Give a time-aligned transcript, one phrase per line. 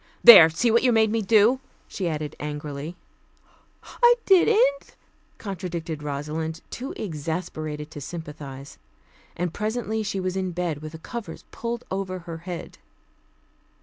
[0.23, 0.49] "There!
[0.49, 2.95] see what you made me do," she added angrily.
[4.01, 4.95] "I didn't,"
[5.37, 8.79] contradicted Rosalind, too exasperated to sympathize;
[9.37, 12.79] and presently she was in bed, with the covers pulled over her head.